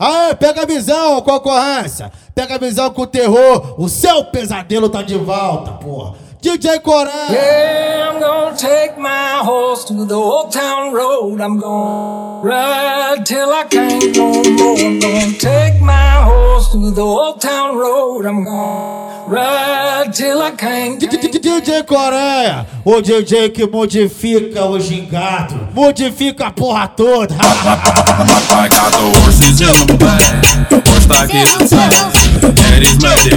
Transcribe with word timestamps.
Aê, 0.00 0.32
pega 0.32 0.62
a 0.62 0.64
visão, 0.64 1.20
concorrência. 1.22 2.12
Pega 2.32 2.54
a 2.54 2.58
visão 2.58 2.88
com 2.88 3.02
o 3.02 3.06
terror. 3.06 3.74
O 3.76 3.88
seu 3.88 4.26
pesadelo 4.26 4.88
tá 4.88 5.02
de 5.02 5.18
volta, 5.18 5.72
porra. 5.72 6.14
DJ 6.40 6.78
Coreia. 6.78 7.32
Yeah, 7.32 8.12
I'm 8.12 8.20
gonna 8.20 8.56
take 8.56 8.96
my 8.96 9.40
horse 9.42 9.84
to 9.86 10.06
the 10.06 10.14
old 10.14 10.52
town 10.52 10.92
road. 10.92 11.40
I'm 11.42 11.58
gonna 11.58 12.42
ride 12.44 13.26
till 13.26 13.52
I 13.52 13.64
can't 13.64 14.16
no 14.16 14.34
more. 14.34 14.78
I'm 14.78 15.00
gonna 15.00 15.32
take 15.32 15.80
my 15.80 16.22
horse 16.22 16.70
to 16.70 16.92
the 16.92 17.02
old 17.02 17.40
town 17.40 17.76
road. 17.76 18.24
I'm 18.24 18.44
gonna 18.44 18.97
ride 19.28 20.12
till 20.12 20.40
I 20.40 20.52
can't. 20.52 21.00
DJ 21.00 21.82
Coreia, 21.84 22.64
o 22.84 23.00
DJ 23.00 23.48
que 23.50 23.66
modifica 23.66 24.64
o 24.64 24.78
gingado, 24.78 25.68
modifica 25.74 26.46
a 26.46 26.50
porra 26.50 26.86
toda. 26.88 27.34
I 27.34 28.68
got 28.68 28.92
the 28.92 28.98
horses 29.20 29.60
in 29.60 29.86
the 29.86 29.94
back, 29.98 30.44
horse 30.70 31.04
stock 31.04 31.30
is 31.32 31.56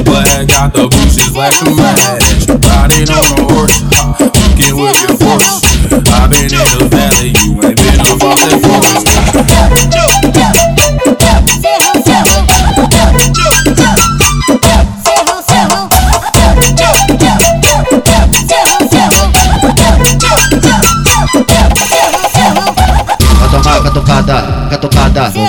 black, 0.03 0.47
got 0.47 0.73
the 0.73 0.87
bushes 0.87 1.35
like 1.35 1.61
a 1.61 1.65
match. 1.75 2.47
Riding 2.47 3.09
on 3.09 3.23
a 3.23 3.25
horse, 3.53 3.81
looking 4.19 4.75
with 4.77 5.01
your 5.01 5.15
force. 5.17 5.61
I've 5.91 6.29
been 6.29 6.45
in 6.45 6.49
the 6.77 6.85
valley, 6.89 7.33
you 7.43 7.51
ain't 7.63 7.77
been 7.77 7.99
up 7.99 8.19
that 8.19 8.59
forest. 8.63 8.80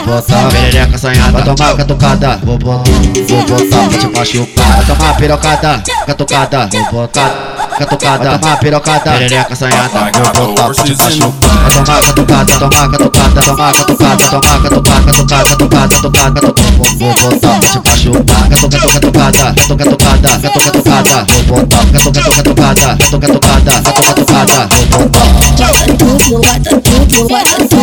Botar 0.04 0.48
perereca 0.48 0.96
assanhada. 0.96 1.32
Vai 1.32 1.42
tomar 1.42 1.76
catucada, 1.76 2.40
vou 2.44 2.58
botar, 2.58 2.90
vou 3.28 3.42
botar 3.46 3.88
pra 3.88 3.98
te 3.98 4.06
machucar. 4.06 4.76
Vai 4.76 4.84
tomar 4.86 5.16
pirocada, 5.16 5.82
catucada, 6.06 6.68
vou 6.72 6.84
botar 6.92 7.30
catucada. 7.78 8.30
Vai 8.30 8.38
tomar 8.38 8.56
pirocada, 8.58 9.10
perereca 9.12 9.52
assanhada, 9.52 10.10
vou 10.34 10.46
botar 10.48 10.74
pra 10.74 10.84
te 10.84 10.96
machucar. 10.96 11.50
Vai 11.62 11.84
tomar 11.84 12.02
catucada, 12.02 12.58
tomar 12.58 12.90
catucada, 12.90 13.42
tomar 13.42 13.72
catucada, 13.72 14.28
tomar 14.30 14.62
catucada, 14.62 15.12
catucada, 15.12 15.44
catucada, 15.44 15.88
catucada, 15.88 16.32
catucada. 16.34 16.62
Vou 16.78 16.92
botar 16.96 17.60
pra 17.60 17.68
te 17.68 17.78
machucar. 17.88 18.42
Catucada, 18.48 18.88
catucada, 18.92 19.54
catucada, 19.68 20.28
catucada, 20.60 21.26
vou 21.46 21.66
botar 21.66 21.84
catucada, 21.92 22.30
catucada, 22.32 22.96
catucada, 23.20 23.72
catucada, 24.02 24.60
vou 24.90 25.08
botar. 25.08 25.22
Bota 25.62 25.94
tudo, 25.96 26.26
bota 26.40 26.72
tudo, 26.80 27.28
bota 27.28 27.56
tudo, 27.68 27.81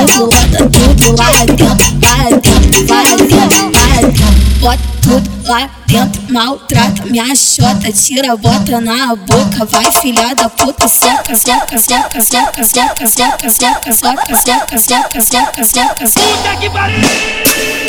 tudo 0.70 1.16
lá 1.18 1.32
dentro, 1.46 1.66
lá 1.68 2.30
dentro, 2.30 2.88
lá 2.88 3.04
dentro, 3.04 3.38
lá 3.38 4.02
dentro. 4.02 4.50
Bota 4.60 4.80
tudo 5.02 5.30
lá 5.48 5.70
dentro, 5.88 6.22
maltrata 6.30 7.06
minha 7.06 7.34
chota, 7.36 7.92
tira, 7.92 8.36
bota 8.36 8.82
na 8.82 9.16
boca, 9.16 9.66
vai 9.66 9.92
filha 9.92 10.36
da 10.36 10.50
puta, 10.50 10.88
soca, 10.88 11.36
soca, 11.36 11.78
soca, 11.78 12.22
soca, 12.22 12.66
soca, 12.66 13.08
soca, 13.08 13.08
soca, 13.08 13.50
soca, 13.50 13.94
soca, 13.94 14.78
soca, 14.78 15.22
soca, 15.22 15.22
soca, 15.22 15.66
soca. 15.66 16.06
Puta 16.06 16.56
que 16.60 16.70
pariu! 16.70 17.89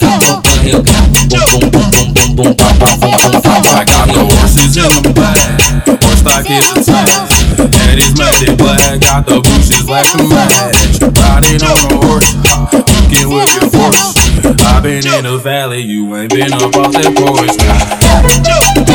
in 4.81 5.03
the 5.03 5.13
back. 5.13 5.61
Post 5.85 6.25
up 6.25 6.45
here. 6.45 6.61
Ladies, 7.87 8.13
ladies, 8.17 8.55
black 8.57 9.01
got 9.01 9.25
the 9.25 9.41
bushes 9.41 9.87
like 9.89 10.07
the 10.13 10.23
match. 10.29 11.01
Riding 11.01 11.61
on 11.61 11.77
a 11.77 12.05
horse, 12.05 12.33
hooking 12.71 13.29
with 13.29 13.49
your 13.55 13.69
horse. 13.73 14.15
I've 14.61 14.83
been 14.83 15.05
in 15.05 15.23
the 15.23 15.37
valley. 15.37 15.81
You 15.81 16.15
ain't 16.15 16.31
been 16.31 16.53
up 16.53 16.75
off 16.75 16.93
that 16.93 17.13
porch. 17.15 18.90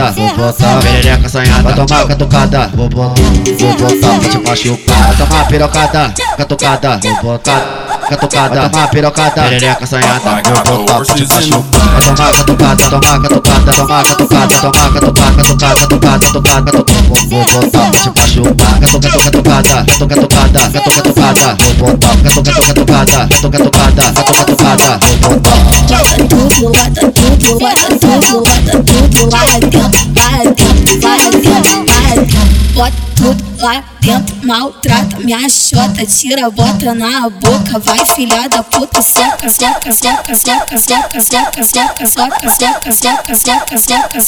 Catucada, 0.00 0.12
vou 0.12 0.34
botar 0.36 0.80
perereca 0.80 1.26
assanhada. 1.26 1.62
Vai 1.62 1.74
tomar 1.74 2.06
catucada, 2.06 2.70
vou 2.74 2.88
botar, 2.88 3.22
vou 3.58 3.74
botar 3.76 4.18
pra 4.18 4.28
te 4.28 4.38
machucar. 4.38 5.06
Vai 5.06 5.16
tomar 5.16 5.48
pirocada, 5.48 6.14
catucada, 6.36 7.00
vou 7.02 7.22
botar 7.22 7.60
catucada. 8.08 8.60
Vai 8.60 8.70
tomar 8.70 8.88
pirocada, 8.88 9.42
perereca 9.42 9.84
assanhada, 9.84 10.42
vou 10.64 10.78
botar 10.78 11.04
pra 11.04 11.14
te 11.14 11.28
machucar. 11.28 11.80
Vai 11.92 12.02
tomar 12.02 12.32
catucada, 12.32 12.90
tomar 12.90 13.20
catucada, 13.20 13.72
tomar 13.72 14.04
catucada, 14.04 14.60
tomar 14.60 14.92
catucada, 14.92 15.36
catucada, 15.36 15.76
catucada, 15.76 16.18
catucada, 16.20 16.72
catucada. 16.72 17.00
Vou 17.08 17.44
botar 17.52 17.90
pra 17.90 18.00
te 18.00 18.08
machucar. 18.16 18.80
Catucada, 18.80 19.18
catucada, 19.20 19.84
catucada, 20.08 20.60
catucada, 20.90 21.56
vou 21.78 21.90
botar 21.90 22.16
catucada, 22.16 22.62
catucada, 22.66 23.28
catucada, 23.40 24.02
catucada, 24.34 24.90
vou 25.20 25.38
botar. 25.40 25.60
Bota 25.90 26.24
tudo, 26.28 26.70
bota 26.70 27.12
tudo, 27.12 27.48
bota 27.58 27.88
tudo, 28.00 28.30
bota 28.40 28.76
tudo 28.84 29.20
lá 29.30 29.44
dentro, 29.46 29.79
lá 29.79 29.79
вот 32.80 32.92
тут 33.16 33.36
латент 33.60 34.42
Малтрат 34.42 35.18
меня 35.18 35.40
счет 35.50 35.90
отработана 36.00 37.28
Боковая 37.28 38.06
филя 38.16 38.48
до 38.48 38.62
пута 38.62 39.02
Зяка, 39.02 39.48
зяка, 39.50 39.92
зяка, 39.92 40.34
зяка, 40.34 40.78
зяка, 40.78 41.12
зяка, 41.20 41.62
зяка, 41.62 42.06
зяка, 42.06 42.50
зяка, 42.50 42.92
зяка, 42.92 43.36
зяка, 43.36 43.76
зяка, 43.76 44.20